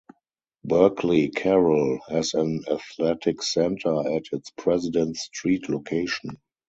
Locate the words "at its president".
4.11-5.15